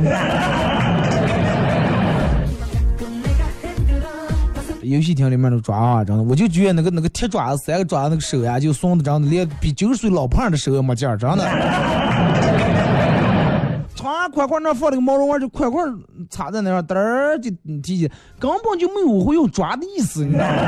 [4.82, 12.73] 游戏厅里面的抓啊，真的，我就觉得那个那个铁爪子，三个爪子那个手呀，就松的真的，连比九十岁老胖的手也没劲儿，真的。
[14.28, 15.82] 歘，块块那放了个毛绒玩，就块块
[16.30, 17.50] 插在那上，嘚儿就
[17.82, 20.54] 提起，根本就没有会用抓的意思，你知道吗？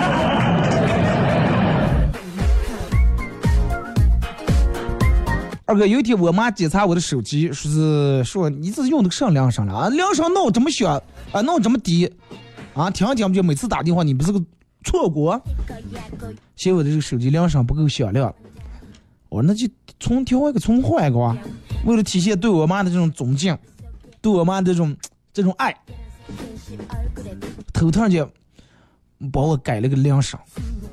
[5.68, 12.08] 二哥，有一天我妈检查我的手机，说是说你这是用的上铃声了啊，铃声闹这么响啊，闹这么低
[12.72, 14.40] 啊，听听不就每次打电话你不是个
[14.84, 15.40] 错过？
[16.54, 18.32] 嫌我的这个手机铃声不够响亮，
[19.36, 19.68] 我说那就
[20.00, 21.36] 重调一个，重换一个啊。
[21.84, 23.54] 为了体现对我妈的这种尊敬，
[24.22, 24.96] 对我妈这种
[25.30, 25.76] 这种爱，
[27.74, 28.26] 头疼就
[29.30, 30.40] 把我改了个铃声。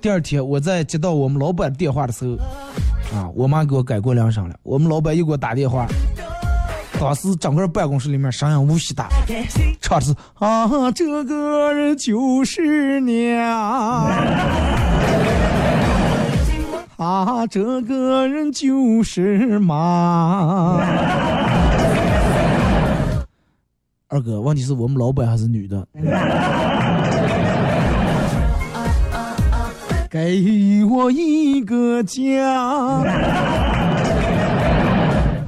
[0.02, 2.38] 第二天我在接到我们老板电话的时候。
[3.14, 3.30] 啊！
[3.36, 4.56] 我妈给我改过铃声了。
[4.64, 5.86] 我们老板又给我打电话，
[7.00, 9.08] 当时整个办公室里面声音无比大，
[9.80, 14.10] 唱的是啊，这个人就是娘，
[16.98, 20.80] 啊，这个人就是妈。
[24.08, 25.88] 二哥，问题是我们老板还是女的？
[30.08, 33.04] 给我一个家。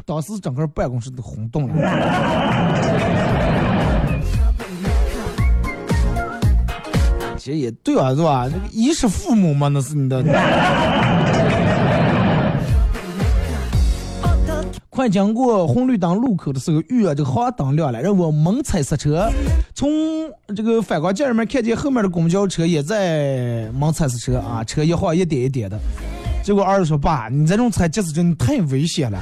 [0.03, 1.75] 当时整个办公室都轰动了。
[7.37, 8.49] 其实也对啊，是吧？
[8.51, 10.23] 那个衣食父母嘛，那是你的。
[14.95, 19.29] 快经过红绿灯路口的时候，遇啊这个黄灯亮了，让我猛踩刹车。
[19.73, 19.91] 从
[20.55, 25.77] 这个反光镜里面看见后面的公交车也在猛踩刹车啊，车一晃一点一点的。
[26.41, 29.19] 结果儿子说：“爸，你这种踩脚踏车你太危险了。”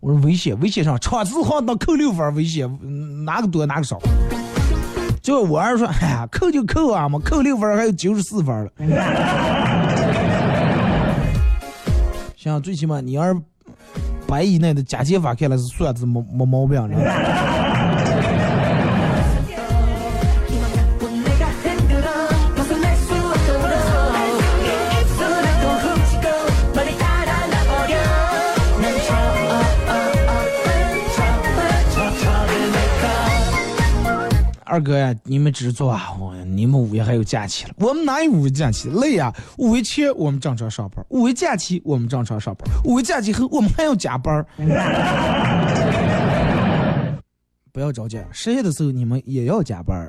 [0.00, 2.66] 我说危险，危险上闯次黄灯扣六分，危险
[3.26, 4.00] 哪个多哪个少。
[5.20, 8.70] 结果我儿子说，哎呀，扣就扣啊嘛，扣六分还有九十四分了。
[12.38, 13.38] 想最起码你要是
[14.30, 17.69] 百以内的加减法看来是算是没没毛病的。
[34.70, 38.88] 二哥呀，你们知足啊，我你们五一还有假期了，我们哪有五一假期？
[38.90, 44.46] 累呀、五一前我们正常上班，五一假期我们正常上班，五一假期后我们还要加班。
[47.72, 50.08] 不要着急，失业的时候你们也要加班。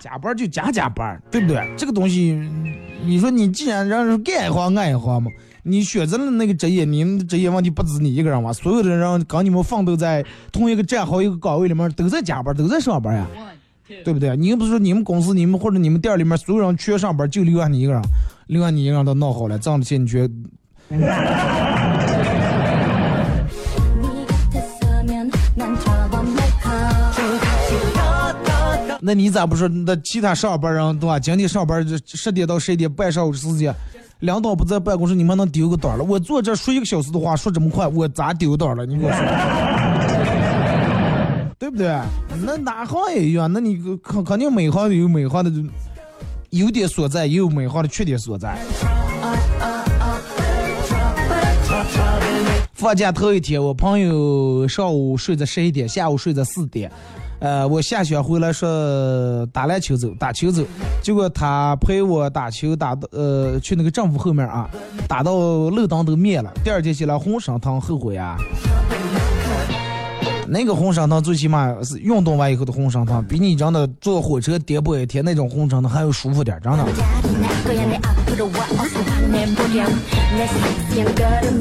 [0.00, 1.72] 加班就加加班，对不对？
[1.76, 2.32] 这个东西，
[3.04, 5.30] 你说你既然让人干一行爱一行嘛，
[5.64, 13.26] 你选择了那个职业你们的职业问题不止你一个人哇所有的人跟你们奋斗在同一个战壕一个岗位里面都在加班都在上班呀。
[14.02, 14.34] 对不对？
[14.34, 18.02] 你又不是说你们公司你们或者你们店里面所有人缺上班就留下你一个人
[18.46, 20.26] 留下你一个人都弄好了这样的你缺
[29.00, 29.68] 那你咋不说？
[29.68, 33.58] 那其他上班人对啊今天上班就十点到十一点半上午十四
[34.20, 36.04] 领导不在办公室，你们能丢个胆儿了？
[36.04, 38.86] 我坐这说一个小时的话，说这么快，我咋丢胆儿了？
[38.86, 39.18] 你给我说，
[41.58, 41.98] 对不对？
[42.42, 45.50] 那哪行也一样，那你肯肯定每行有每行的
[46.50, 48.56] 优点所在，也有每行的缺点所在。
[52.72, 56.90] 放假头一天，我朋友上午睡在十一点，下午睡在四点。
[57.40, 60.62] 呃，我下学回来说打篮球走，打球走，
[61.02, 64.68] 结果他陪我打球打到呃去那个政府后面啊，
[65.06, 66.50] 打到路灯都灭了。
[66.64, 68.36] 第二天起来红绳疼，后悔啊。
[70.46, 76.84] 那个红绳疼最起码是运动完以后的红绳疼，比你真的坐火车颠簸一天那种红绳疼还要舒服点，真的。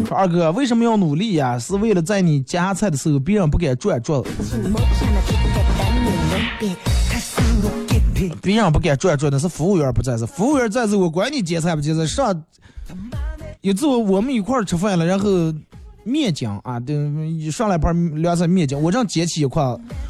[0.09, 4.29] 二哥，为什么要努力呀、是为了在你夹菜的时候，别人不敢转桌子。
[8.41, 10.25] 别人不敢转桌，那是服务员不在这。
[10.25, 12.05] 服务员在这，我管你接菜不接菜。
[12.05, 12.43] 上
[13.61, 15.29] 有次我我们一块儿吃饭了，然后
[16.03, 16.95] 面筋啊，对，
[17.49, 19.63] 上来盘凉菜面筋，我正捡起一块，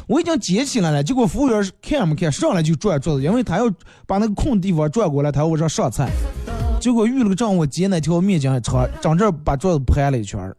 [0.06, 3.64] 我已经捡起来了，结果服务员看也没看，上来就转桌子，因为他要
[4.06, 6.08] 把那个空地方转过来，他要我这上菜。
[6.80, 10.38] 结果遇了个正我捡那条面筋长，长这把桌子拍了一圈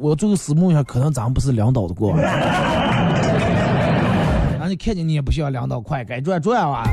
[0.00, 2.16] 我最后思慕一下，可能咱们不是领导的锅。
[4.58, 6.84] 让你看见你也不需要领导，快该转转啊！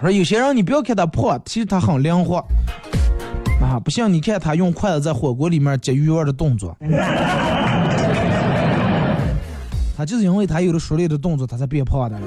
[0.00, 2.44] 说有些人你不要看他胖，其实他很灵活
[3.60, 6.76] 啊，不像你看他用筷子在火锅里面夹鱼丸的动作，
[9.96, 12.18] 他就是因为他有了熟练的动作，他才变胖的。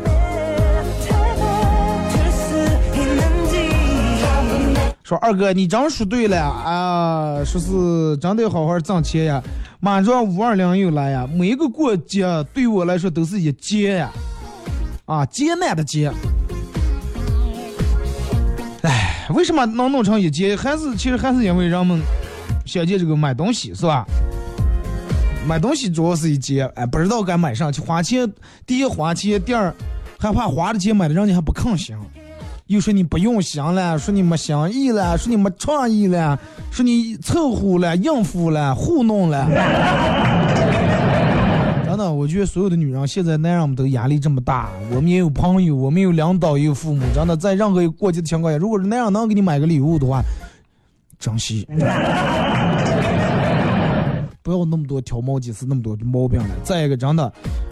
[5.04, 7.44] 说二哥，你真说对了啊！
[7.44, 9.44] 说是真得好好挣钱呀。
[9.82, 14.10] 马上五二零又来呀，每一个过节对我来说都是一劫呀，
[15.04, 16.10] 啊，劫难的劫。
[18.84, 20.56] 哎，为什么能弄成一劫？
[20.56, 22.02] 还是其实还是因为人们
[22.66, 24.06] 想借这个买东西是吧？
[25.46, 28.32] 买东西主要是一劫，哎，不知道该买啥去花钱。
[28.66, 29.76] 第一花钱，第二
[30.18, 32.00] 害怕花的钱买的人家还不肯行。
[32.74, 36.40] 又说你不用想了，说你没想意了，说你没创意了，
[36.72, 39.46] 说你凑合了、应付了、糊弄了。
[41.86, 47.06] 真的，我觉得所有的女人现在男人们都压力这么大，我们也有朋友，我们有领导，也有父母。
[47.14, 50.24] 真的，在任何过节的情况下，如果是男人能给你买个礼物的话，
[51.20, 51.68] 珍惜，
[54.42, 56.48] 不要那么多挑毛几次那么多毛病了。
[56.64, 57.32] 再一个，真的，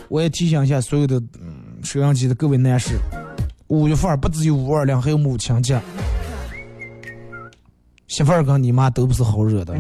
[0.10, 3.00] 我也提醒一下所有的嗯收音机的各位男士。
[3.72, 5.80] 五月份不只有五二零，还有母亲节。
[8.10, 9.74] 媳妇儿跟你妈都不是好惹的，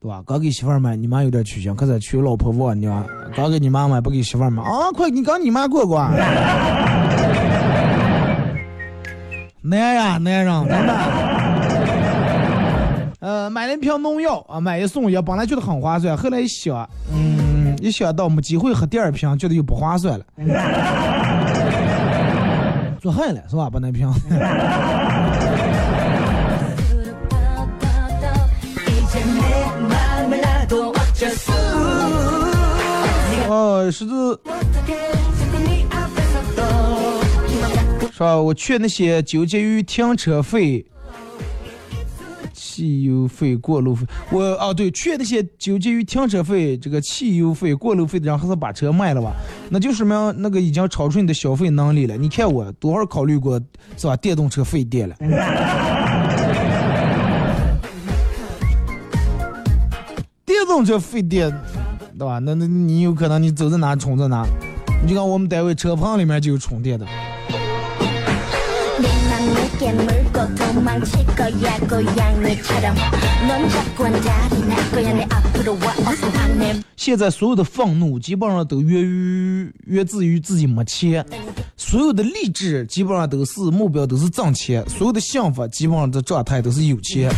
[0.00, 0.22] 对吧？
[0.24, 3.04] 刚给媳妇儿买，你妈有点取向，可是娶老婆忘娘。
[3.34, 4.92] 刚给你妈买，不给媳妇儿买啊！
[4.94, 5.98] 快，你跟你妈过过。
[9.60, 10.94] 难呀，难让，真的。
[13.18, 17.47] 呃，买了一瓶农药啊，买一送一，本来觉得很划算，后来一想，嗯，
[17.80, 20.24] 一想到没机会喝第二瓶，觉得又不划算了，
[23.00, 23.70] 做恨了是吧？
[23.70, 24.08] 把那瓶。
[33.50, 34.12] 哦，是的。
[38.12, 38.36] 是吧？
[38.36, 40.84] 我劝那些纠结于停车费
[42.78, 49.32] 汽油费、过路费，我啊对，劝那些纠结于停车费、这个汽油费、过路费的人，还是把车卖了吧？
[49.68, 52.16] 那就说明那个已经超出你的消费能力了。
[52.16, 53.60] 你看我多少考虑过
[53.96, 54.16] 是吧？
[54.18, 55.16] 电动车费电了。
[60.46, 61.50] 电动车费电，
[62.16, 62.38] 对吧？
[62.38, 64.46] 那那你有可能你走在哪充在哪，
[65.02, 67.04] 你就看我们单位车棚里面就有充电的。
[70.37, 72.95] 내맘 내게 물고 도망칠 거야 고양이처럼
[73.47, 81.25] 넌 자꾸 한자리 날 거야 내 앞으로 와 어서 화내 现在所有的愤怒基本上都源于源自于自己没钱，
[81.75, 87.29] 所有的励志基本上都是目标都是挣钱，所有的想法基本上的状态都是有钱，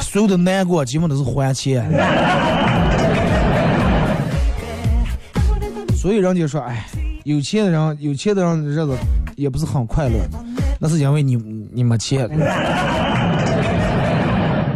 [0.00, 1.88] 所有的难过基本都是还钱。
[5.96, 6.86] 所以人家说，哎，
[7.24, 8.96] 有钱的人，有钱的人日子
[9.36, 10.18] 也不是很快乐，
[10.79, 11.35] 那是因为你
[11.71, 12.29] 你没钱。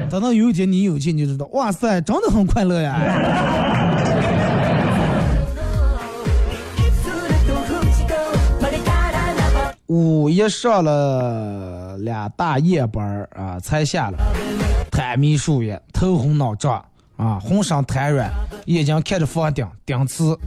[0.10, 2.98] 等到有一天你有钱，你就知道，哇塞，真的很快乐呀！
[9.88, 14.18] 午夜上了俩大夜班儿啊，才下来，
[14.91, 16.84] 贪迷数眼，头昏脑胀
[17.18, 18.30] 啊，浑身瘫软，
[18.66, 20.38] 眼睛看着房顶顶刺。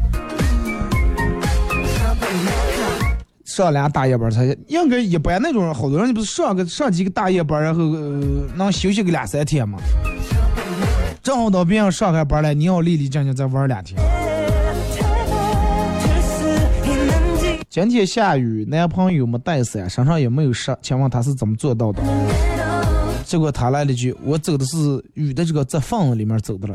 [3.51, 8.21] 上俩大夜班儿才，应该一般那种人，好多人不是上个上几个大夜班，然后、呃、
[8.55, 9.81] 能休息个两三天吗？
[11.21, 14.01] 正好到别人上开班来，你要立立正正再玩两天。
[17.69, 22.01] 今天下雨，男朋友没带伞，身上也没有湿，请问他是怎么做到的？
[23.25, 24.77] 结果他来了句：“我走的是
[25.15, 26.75] 雨的这个窄缝里面走的了。”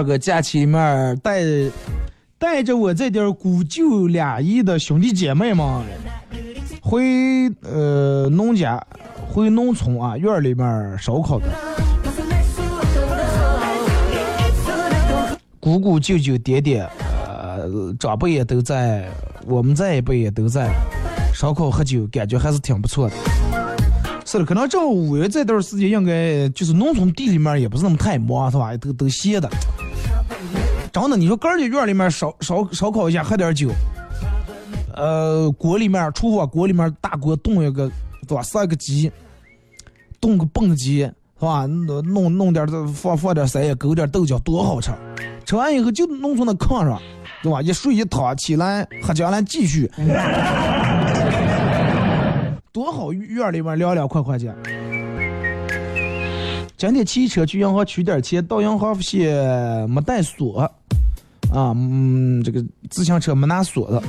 [0.00, 1.42] 二哥假期里面带
[2.38, 5.66] 带着我这点儿孤舅俩姨的兄弟姐妹们，
[6.80, 8.82] 回呃农家，
[9.28, 11.44] 回农村啊院儿里面烧烤的。
[15.60, 16.80] 姑姑、舅舅、爹爹，
[17.26, 19.06] 呃，长辈也都在，
[19.44, 20.72] 我们这一辈也都在，
[21.34, 23.14] 烧烤喝酒，感觉还是挺不错的。
[24.24, 28.74] 是的，可能正好五月这段时间，应该就是农村地里面也不是那么太忙，是吧？
[28.78, 29.50] 都都歇的。
[30.92, 33.70] 真的，你说个儿的院里面烧烧烧烤一下，喝点酒，
[34.94, 37.90] 呃，锅里面厨房锅里面大锅炖一个，
[38.26, 38.42] 对吧？
[38.42, 39.10] 杀个鸡，
[40.20, 41.14] 炖个蹦鸡，是
[41.46, 41.66] 吧？
[41.66, 44.90] 弄弄弄点儿放放点山药，勾点豆角，多好吃！
[45.46, 47.00] 吃完以后就弄从那炕上，
[47.42, 47.62] 对吧？
[47.62, 49.90] 一睡一躺起来，喝酒来继续，
[52.72, 53.12] 多好！
[53.12, 54.50] 院里面凉凉快快去。
[56.80, 59.28] 今天骑车去银行取点钱，到银行发现
[59.90, 60.60] 没带锁，
[61.52, 64.02] 啊，嗯，这个自行车没拿锁的，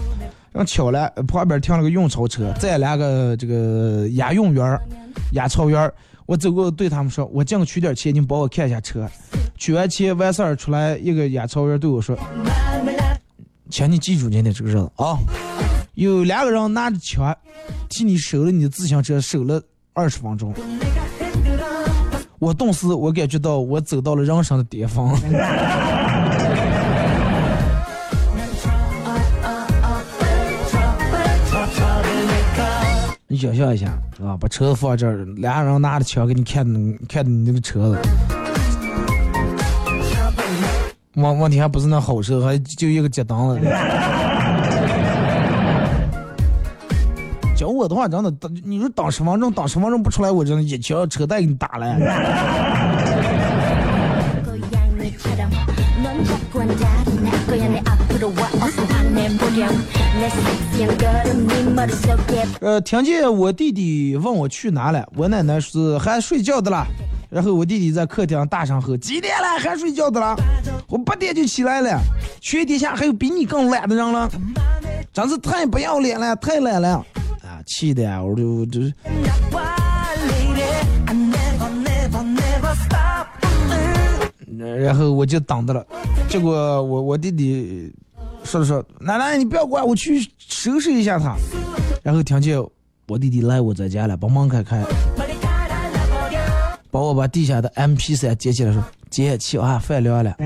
[0.53, 4.80] 然后巧了，旁边停了个运钞车，再来个这个押运员、
[5.34, 5.91] 押钞员。
[6.26, 9.05] 我走过对他们说：“我进去取点钱，你帮我看一下车。”
[9.59, 12.17] 取完钱完事儿出来，一个押钞员对我说
[13.69, 15.17] ：“请你记住今天这个日子啊，
[15.95, 17.36] 有两个人拿着枪
[17.89, 19.61] 替你守了你的自行车，守了
[19.91, 20.53] 二十分钟。”
[22.41, 25.15] 我顿时我感觉到我走到了人生的巅峰。
[33.27, 33.89] 你想象一下，
[34.25, 34.35] 啊？
[34.39, 36.65] 把车子放这儿，俩人拿着枪给你看
[37.07, 37.99] 看你那个车子。
[41.13, 43.59] 问问题还不是那好车，还就一个接档子。
[47.82, 48.32] 我的话，真的，
[48.63, 51.97] 你说等十分钟，等十分钟不出来，我真的一脚车带给你打了。
[62.61, 66.86] 呃，听见我弟弟问我去哪了，我奶奶是还睡觉的啦。
[67.32, 70.36] 然后我弟弟在客厅大声吼：“几点了还睡觉的啦？
[70.88, 71.99] 我八点就起来了。
[72.41, 74.29] 雪底下还有比你更懒的人了，
[75.11, 77.03] 真是太不要脸了，太懒了。”
[77.66, 78.93] 气的呀，我就就是
[84.78, 85.86] 然后我就等着了，
[86.30, 86.53] 结果
[86.84, 87.91] 我我弟弟
[88.43, 91.36] 说了说：“奶奶，你不要管，我去收拾一下他。”
[92.03, 92.59] 然后听见
[93.07, 94.84] 我弟弟来我在家了，把门开开，
[96.89, 100.36] 把我把地下的 MP 三接起来说：“姐，起啊，饭凉了。”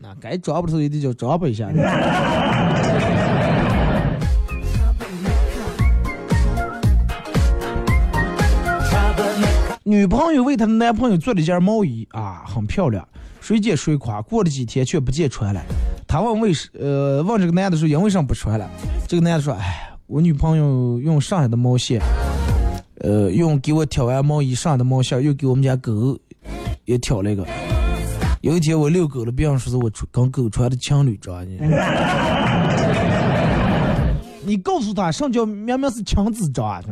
[0.00, 1.68] 那该抓不头也得叫装吧一下。
[9.88, 13.06] 女朋友为她的男朋友做了一件毛衣啊，很漂亮，
[13.40, 14.20] 谁见谁夸。
[14.20, 15.62] 过了几天却不见穿了。
[16.08, 18.68] 她问为什呃问这个男的说因为什么不穿了？
[19.06, 22.00] 这个男的说，哎，我女朋友用剩下的毛线，
[22.98, 26.18] 呃，用给我挑完毛衣剩下的毛线，又给我们家狗
[26.84, 27.46] 也挑了一个。
[28.40, 31.58] 有一天我遛狗了，别人说是我穿跟狗穿的情侣装呢。
[34.44, 36.82] 你告诉他，什么叫明明是亲子装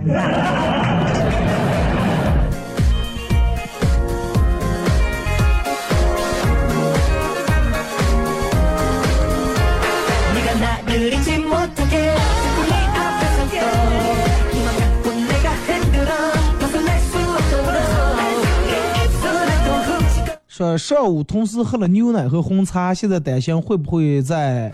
[20.56, 24.72] 说上午同时喝了牛奶和红茶，现在担心会不会在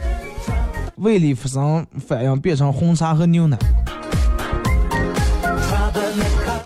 [0.97, 3.57] 胃里发生反应，变成红茶和牛奶。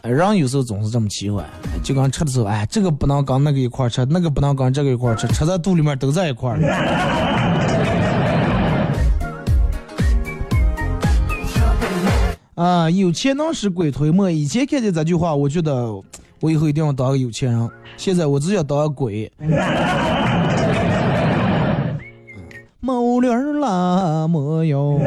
[0.02, 1.44] 人有时候总是这么奇怪，
[1.80, 6.58] 就刚吃的时候，哎，这个不能跟那个一块儿吃，那个不能跟这个一块儿吃，吃在肚里面都在一块儿。
[12.60, 14.28] 啊，有钱能使鬼推磨。
[14.28, 15.92] 以前看见这句话，我觉得
[16.44, 17.70] 我以后一定要当个有钱人。
[17.96, 19.32] 现在我只想当个鬼。
[22.80, 23.28] 毛驴
[23.60, 25.00] 拉磨哟。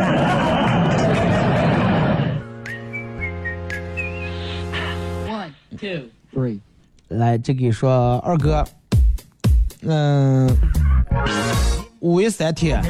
[5.28, 6.60] One two three，
[7.10, 8.66] 来这个说二哥，
[9.84, 10.50] 嗯，
[12.00, 12.82] 五月三天，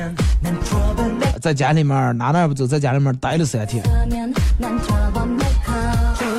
[1.42, 3.84] 在家里面哪哪也不走，在家里面待了三天，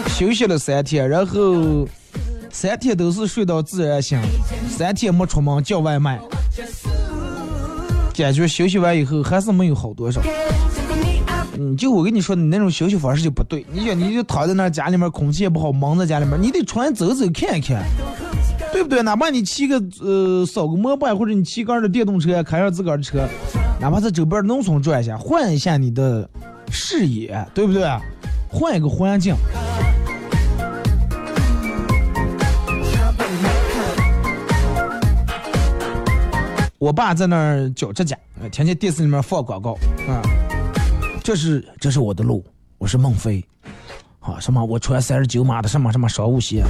[0.07, 1.87] 休息了三天，然后。
[2.61, 4.21] 三天都是睡到自然醒
[4.69, 6.21] 三天没出门叫外卖
[8.13, 10.21] 感觉休息完以后还是没有好多少。
[11.57, 17.81] 你就我跟你说你那种休息方式就不对你想你就躺在那家里面空气也不好闷在家里面你得出来走走看一看
[18.73, 19.05] 对不对？
[19.05, 23.25] 哪怕你骑个呃扫个摩拜或者你骑个的电动车开上自个儿的车
[23.81, 26.29] 哪怕是周边农村转一下换一下你的
[26.73, 27.89] 视野对不对？
[28.49, 29.37] 换一个环境
[36.79, 38.17] 我爸在那儿脚指甲
[38.53, 39.73] 天天电视里面放广告
[40.09, 40.23] 啊
[41.23, 42.45] 这是这是我的路
[42.79, 43.45] 我是孟非
[44.21, 46.65] 啊什么我穿三十九码的什么什么商务鞋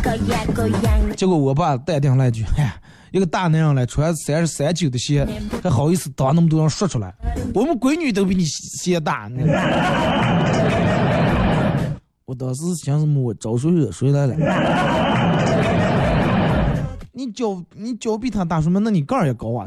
[1.14, 2.74] 结果我爸淡定来句哎
[3.10, 5.26] 一个大男人来穿三十三九的鞋
[5.62, 7.14] 还好意思当那么多人说出来。
[7.54, 9.30] 我们闺女都比你鞋大
[12.26, 14.34] 我当时想什么我招谁惹谁来了。
[17.18, 19.66] 你脚你脚比他大说明那你个儿也高啊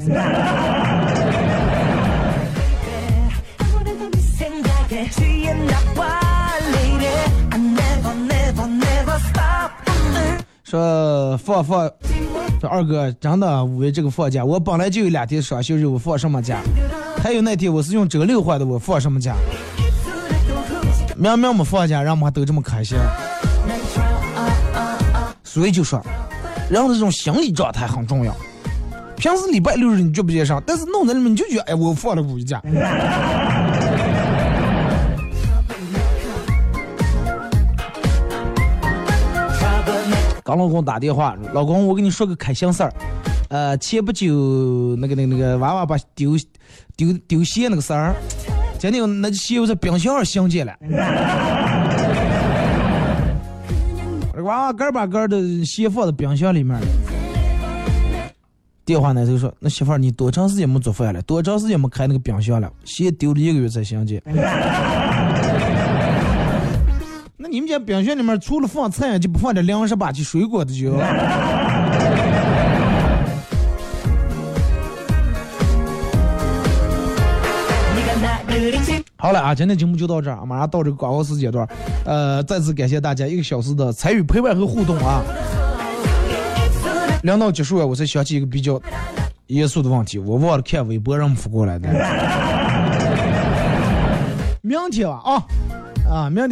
[10.63, 11.91] 说放放
[12.61, 16.61] 说二哥真的五月这个放假我本来就有两天双休日我放什么假
[17.21, 19.35] 还有那天我是用周六换的我放什么假
[21.17, 22.97] 明明没放假人们还都这么开心。
[25.53, 26.01] 所以就说
[26.71, 28.33] 人的这种心理状态很重要。
[29.17, 32.61] 平时礼拜六日你就不接上，但是弄在里面你就觉得，哎，我放了五一假。
[40.43, 42.91] 刚老公打电话，老公，我跟你说个开心事儿，
[43.49, 46.31] 呃，前不久那个那个那个娃娃把丢
[46.95, 48.15] 丢丢鞋那个事儿，
[48.79, 50.73] 今天那鞋我在冰箱上相见了。
[54.41, 56.79] 娃娃个把个的鞋放在冰箱里面。
[58.83, 61.21] 电话那头说：“那媳妇，你多长时间没做饭了？
[61.21, 62.71] 多长时间没开那个冰箱了？
[62.83, 64.21] 先丢了一个月才想起。
[67.37, 70.11] ”那你们家冰箱里面除了放菜，就不放点粮食吧？
[70.11, 70.91] 就水果的就。
[79.21, 81.67] 好了啊，今天节目就到这儿，马上到这个广告时间段，
[82.05, 85.21] 呃，再次感谢大家一个小时的参与陪伴和互动啊。
[87.21, 88.81] 聊到结束啊，我才想起一个比较
[89.45, 91.87] 严肃的问题，我忘了看微博让们发过来的。
[94.61, 95.43] 明天啊啊
[96.09, 96.49] 啊，明天。